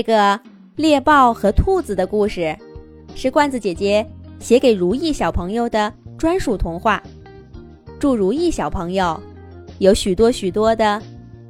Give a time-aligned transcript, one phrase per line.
[0.00, 0.40] 这个
[0.76, 2.56] 猎豹和兔子的故事，
[3.14, 4.06] 是罐子姐姐
[4.38, 7.02] 写给如意小朋友的专属童话。
[7.98, 9.20] 祝如意小朋友
[9.78, 11.02] 有许多许多的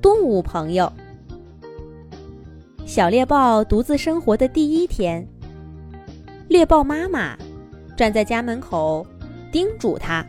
[0.00, 0.90] 动物朋友。
[2.86, 5.28] 小猎豹独自生活的第一天，
[6.48, 7.36] 猎豹妈妈
[7.98, 9.06] 站在家门口
[9.52, 10.24] 叮嘱他：“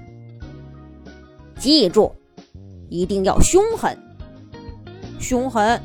[1.57, 2.11] 记住，
[2.89, 3.97] 一定要凶狠。
[5.21, 5.81] 凶狠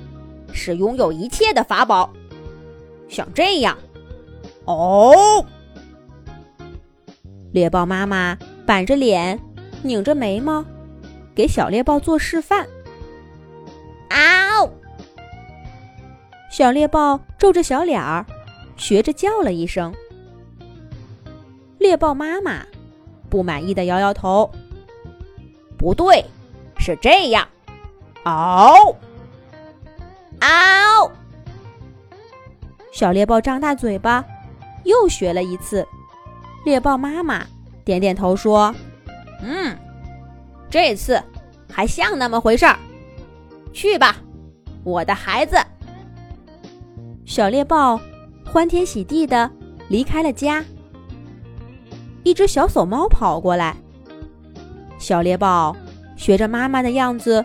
[0.53, 2.12] 是拥有一切的法宝。”
[3.15, 3.79] 像这样，
[4.65, 5.47] 哦！
[7.52, 9.41] 猎豹妈妈板着脸，
[9.83, 10.65] 拧着眉毛，
[11.33, 12.66] 给小猎豹做示范。
[14.11, 14.69] 嗷！
[16.51, 18.27] 小猎豹皱着小脸儿，
[18.77, 19.95] 学着叫了一声。
[21.79, 22.66] 猎豹妈妈
[23.30, 24.51] 不满意的摇摇头
[25.79, 26.24] ：“不对，
[26.79, 27.46] 是这样。
[28.24, 28.96] 嗷！
[30.41, 31.12] 嗷！”
[32.95, 34.25] 小猎豹张大嘴巴，
[34.84, 35.85] 又学了一次。
[36.65, 37.45] 猎豹妈妈
[37.85, 38.73] 点点头说
[39.43, 39.77] ：“嗯，
[40.71, 41.21] 这次
[41.68, 42.79] 还像那么回事儿。
[43.73, 44.18] 去吧，
[44.85, 45.57] 我的孩子。”
[47.27, 48.01] 小猎豹
[48.46, 49.51] 欢天喜地的
[49.88, 50.65] 离开了家。
[52.23, 53.77] 一只小守猫跑过来，
[55.01, 55.74] 小猎豹
[56.16, 57.45] 学着妈妈的样子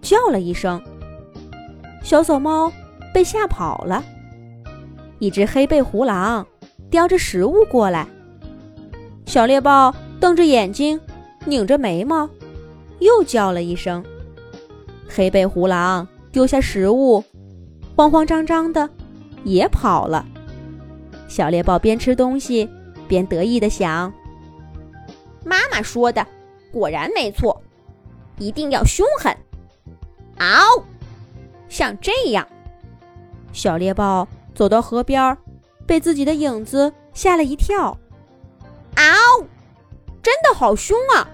[0.00, 0.80] 叫了一声，
[2.00, 2.72] 小守猫
[3.12, 4.04] 被吓跑了。
[5.18, 6.46] 一只黑背狐狼
[6.90, 8.06] 叼着食物过来，
[9.24, 11.00] 小猎豹瞪着眼睛，
[11.44, 12.28] 拧着眉毛，
[12.98, 14.04] 又叫了一声。
[15.08, 17.24] 黑背狐狼丢下食物，
[17.96, 18.88] 慌慌张张的
[19.44, 20.26] 也跑了。
[21.28, 22.68] 小猎豹边吃东西
[23.08, 24.12] 边得意的想
[25.44, 26.24] ：“妈妈说的
[26.70, 27.60] 果然没错，
[28.38, 29.34] 一定要凶狠。”
[30.38, 30.84] 嗷！
[31.68, 32.46] 像这样，
[33.52, 34.28] 小猎豹。
[34.56, 35.36] 走到河边，
[35.86, 37.96] 被自己的影子吓了一跳。
[38.96, 39.46] 嗷！
[40.22, 41.28] 真的好凶啊！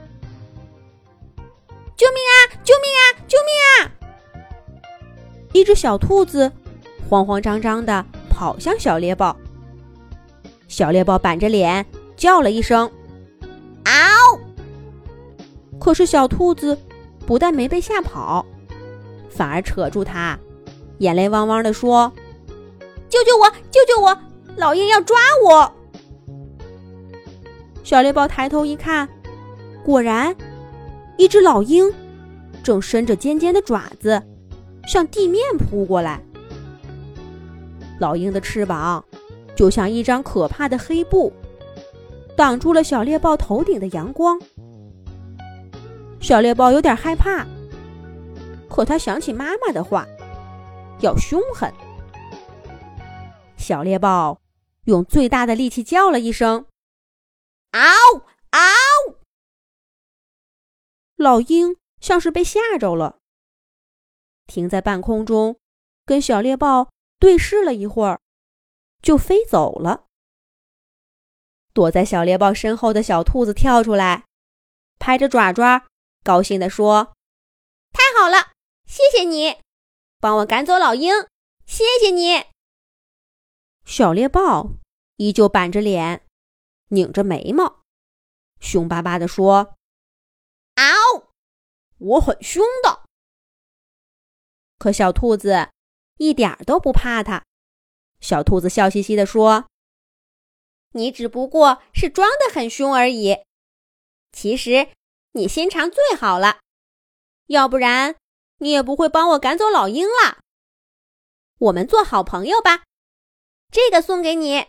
[1.97, 2.35] 救命啊！
[2.65, 3.03] 救命啊！
[3.29, 3.91] 救命啊！
[5.53, 6.51] 一只小兔子
[7.09, 9.37] 慌慌张张的跑向小猎豹。
[10.67, 11.87] 小猎豹板着脸
[12.17, 12.91] 叫了一声
[13.85, 14.41] ：“嗷！”
[15.79, 16.77] 可是小兔子
[17.25, 18.45] 不但没被吓跑，
[19.31, 20.37] 反而扯住它，
[20.99, 22.13] 眼泪汪汪的说。
[23.13, 23.51] 救救我！
[23.71, 24.19] 救救我！
[24.57, 25.15] 老鹰要抓
[25.45, 25.71] 我！
[27.85, 29.07] 小猎豹抬头一看，
[29.85, 30.35] 果然，
[31.19, 31.93] 一只老鹰
[32.63, 34.23] 正伸着尖尖的爪子
[34.87, 36.23] 向地面扑过来。
[38.01, 39.05] 老鹰的翅膀
[39.55, 41.31] 就像一张可怕的黑布，
[42.35, 44.41] 挡住了小猎豹头顶的阳光。
[46.19, 47.45] 小猎豹有点害怕，
[48.71, 50.09] 可他想起妈妈的话，
[51.01, 51.71] 要凶狠。
[53.63, 54.43] 小猎豹
[54.85, 56.67] 用最大的力气叫了一声
[57.73, 57.81] ：“嗷
[58.51, 58.61] 嗷！”
[61.17, 63.19] 老鹰像是被吓着了，
[64.47, 65.59] 停在半空中，
[66.05, 68.21] 跟小猎豹对视了一会儿，
[69.01, 70.05] 就飞走了。
[71.73, 74.27] 躲在小猎豹身后的小兔子跳出来，
[74.99, 75.87] 拍着爪爪，
[76.23, 77.15] 高兴地说
[77.95, 78.53] ：“太好了，
[78.87, 79.57] 谢谢你，
[80.21, 81.15] 帮我赶走老鹰，
[81.65, 82.45] 谢谢你。”
[83.85, 84.71] 小猎豹
[85.17, 86.27] 依旧板着脸，
[86.89, 87.83] 拧着眉毛，
[88.61, 89.75] 凶巴巴地说
[90.77, 91.29] ：“嗷，
[91.99, 93.03] 我很凶的。”
[94.79, 95.71] 可小兔子
[96.17, 97.45] 一点都不怕它。
[98.21, 99.67] 小兔子笑嘻嘻地说
[100.95, 103.45] ：“你只不过是装的很凶而已，
[104.33, 104.89] 其实
[105.33, 106.61] 你心肠最好了，
[107.47, 108.17] 要不然
[108.59, 110.39] 你也不会帮我赶走老鹰了。
[111.59, 112.85] 我们做好朋友吧。”
[113.73, 114.67] 这个送给你，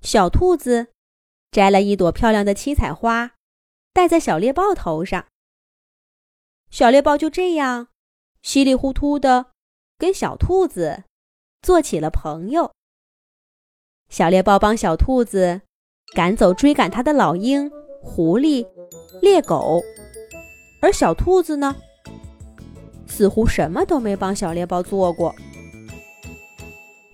[0.00, 0.86] 小兔子
[1.50, 3.32] 摘了一朵漂亮的七彩花，
[3.92, 5.26] 戴在小猎豹头上。
[6.70, 7.88] 小猎豹就这样
[8.42, 9.46] 稀里糊涂的
[9.98, 11.02] 跟小兔子
[11.62, 12.72] 做起了朋友。
[14.08, 15.62] 小猎豹帮小兔子
[16.14, 17.68] 赶走追赶它的老鹰、
[18.00, 18.64] 狐狸、
[19.20, 19.82] 猎狗，
[20.80, 21.74] 而小兔子呢，
[23.08, 25.34] 似乎什么都没帮小猎豹做过。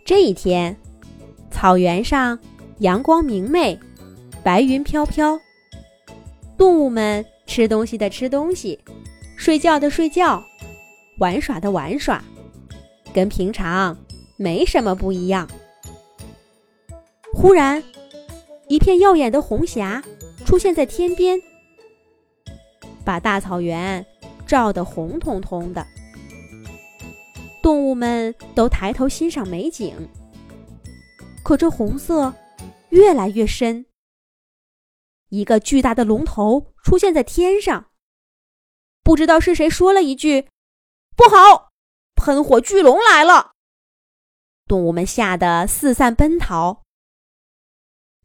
[0.05, 0.77] 这一天。
[1.51, 2.39] 草原上，
[2.79, 3.79] 阳光明媚，
[4.43, 5.39] 白云飘飘。
[6.57, 8.81] 动物们吃东西的吃东西，
[9.37, 10.43] 睡觉的睡觉，
[11.19, 12.25] 玩耍的玩耍，
[13.13, 13.97] 跟平常
[14.37, 15.47] 没什么不一样。
[17.35, 17.83] 忽然，
[18.69, 20.03] 一片耀眼的红霞
[20.45, 21.39] 出现在天边，
[23.05, 24.05] 把大草原
[24.47, 25.87] 照得红彤彤的。
[27.73, 29.97] 动物们都抬头欣赏美景。
[31.43, 32.35] 可这红色
[32.91, 33.87] 越来越深，
[35.31, 37.91] 一个巨大的龙头出现在天上。
[39.03, 40.51] 不知道是谁说了一句
[41.17, 41.71] ：“不好，
[42.15, 43.53] 喷火巨龙来了！”
[44.69, 46.83] 动物们吓得四散奔逃。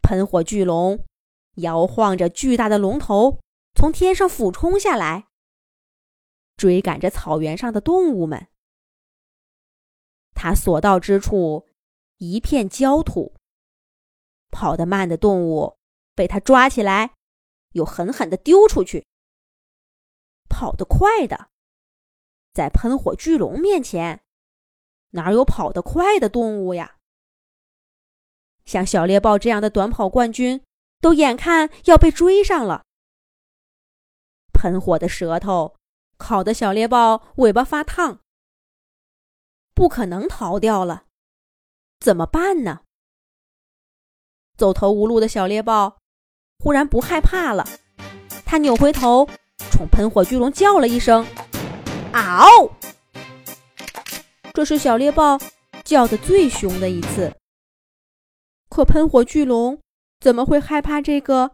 [0.01, 1.05] 喷火巨龙
[1.55, 3.39] 摇晃着巨大的龙头，
[3.73, 5.27] 从天上俯冲下来，
[6.57, 8.49] 追赶着草原上的动物们。
[10.37, 11.65] 他所到之处，
[12.17, 13.33] 一片焦土。
[14.51, 15.77] 跑得慢的动物
[16.13, 17.15] 被他抓起来，
[17.71, 19.07] 又狠狠地丢出去。
[20.47, 21.49] 跑得快的，
[22.53, 24.21] 在喷火巨龙面前，
[25.11, 26.97] 哪有跑得快的动物呀？
[28.63, 30.63] 像小猎豹这样的短跑冠军，
[31.01, 32.83] 都眼看要被追上了。
[34.53, 35.75] 喷火的舌头
[36.17, 38.21] 烤得小猎豹尾巴发烫，
[39.77, 41.03] 不可能逃掉了，
[42.00, 42.81] 怎么办呢？
[44.57, 46.00] 走投无路的小猎豹
[46.57, 47.63] 忽然不害怕了，
[48.44, 49.29] 他扭回头。
[49.71, 51.24] 冲喷火巨龙叫了一声
[52.12, 52.71] ：“嗷！”
[54.51, 55.38] 这是小猎豹
[55.83, 57.38] 叫的最凶的一次。
[58.69, 59.80] 可喷火巨龙
[60.19, 61.51] 怎么会害怕这个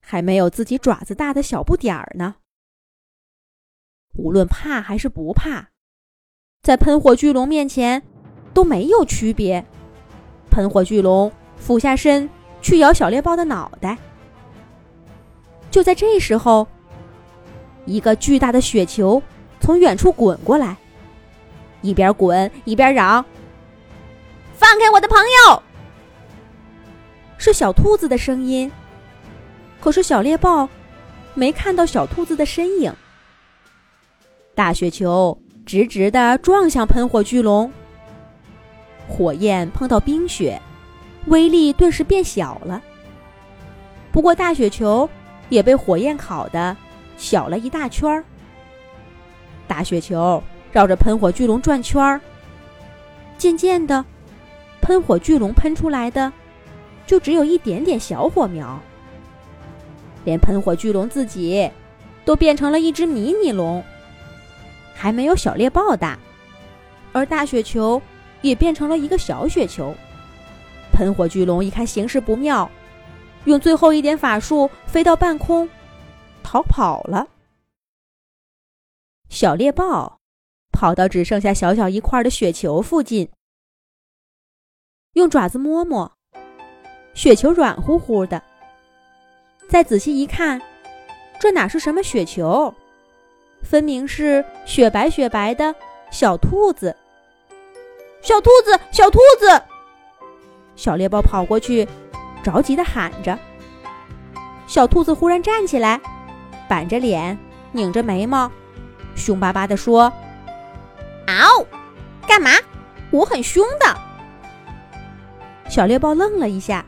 [0.00, 2.36] 还没有自己爪子大的小不点儿呢？
[4.14, 5.70] 无论怕还是不怕，
[6.62, 8.02] 在喷火巨龙面前
[8.52, 9.64] 都没有区别。
[10.50, 12.28] 喷火巨龙俯下身
[12.60, 13.96] 去咬小猎豹的脑袋。
[15.70, 16.66] 就在这时候。
[17.86, 19.20] 一个巨大的雪球
[19.58, 20.76] 从远处滚过来，
[21.80, 23.24] 一边滚一边嚷
[24.54, 25.62] ：“放开我的朋友！”
[27.38, 28.70] 是小兔子的声音。
[29.80, 30.68] 可是小猎豹
[31.34, 32.94] 没看到小兔子的身影。
[34.54, 35.36] 大雪球
[35.70, 37.70] 直直的撞向喷火巨龙，
[39.06, 40.60] 火焰碰到冰雪，
[41.26, 42.82] 威力顿时变小了。
[44.10, 45.08] 不过大雪球
[45.48, 46.76] 也被火焰烤的。
[47.16, 48.24] 小了一大圈儿，
[49.68, 52.20] 大雪球绕着喷火巨龙转圈儿。
[53.38, 54.04] 渐渐的，
[54.80, 56.32] 喷火巨龙喷出来的
[57.06, 58.76] 就只有一点点小火苗，
[60.24, 61.70] 连喷火巨龙自己
[62.24, 63.80] 都变成了一只迷你龙，
[65.00, 66.18] 还没有小猎豹大。
[67.12, 68.00] 而大雪球
[68.42, 69.94] 也变成了一个小雪球。
[70.92, 72.70] 喷火巨龙一看形势不妙，
[73.46, 75.66] 用最后一点法术飞到半空。
[76.42, 77.26] 逃跑了。
[79.30, 80.18] 小猎豹
[80.72, 83.30] 跑到只剩下小小一块的雪球附近，
[85.14, 86.12] 用爪子摸摸，
[87.14, 88.42] 雪球软乎乎的。
[89.68, 90.60] 再仔细一看，
[91.40, 92.74] 这哪是什么雪球？
[93.62, 95.74] 分明是雪白雪白的
[96.10, 96.96] 小兔子。
[98.22, 99.62] 小兔子，小兔子！
[100.76, 101.88] 小猎豹跑过去，
[102.42, 103.38] 着急的喊着。
[104.66, 106.00] 小兔子忽然站起来。
[106.68, 107.36] 板着脸，
[107.72, 108.50] 拧着眉毛，
[109.16, 110.12] 凶巴巴地说
[111.26, 111.66] ：“嗷，
[112.26, 112.50] 干嘛？
[113.10, 113.96] 我很凶的。”
[115.68, 116.84] 小猎豹愣了一下，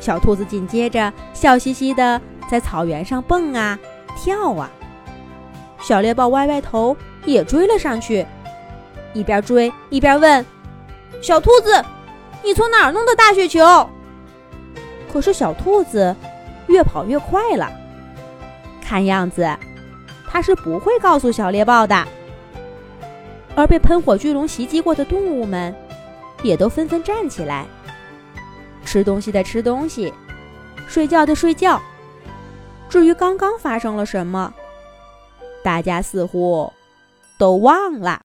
[0.00, 2.20] 小兔子紧接着笑嘻嘻的
[2.50, 3.78] 在草原上蹦啊
[4.16, 4.70] 跳啊。
[5.82, 8.26] 小猎豹歪歪头也追了上去，
[9.12, 10.44] 一边追一边问
[11.22, 11.84] ：“小兔子，
[12.44, 13.60] 你从哪儿弄的大雪球？”
[15.12, 16.14] 可是小兔子
[16.68, 17.70] 越跑越快了。
[18.80, 19.48] 看样子，
[20.28, 22.06] 他是不会告诉小猎豹的。
[23.56, 25.74] 而被喷火巨龙袭击过的动物们，
[26.42, 27.66] 也都纷纷站起来，
[28.84, 30.14] 吃东西的吃东西，
[30.86, 31.80] 睡觉的睡觉。
[32.88, 34.52] 至于刚刚发生了什么，
[35.62, 36.72] 大家似乎
[37.38, 38.18] 都忘了。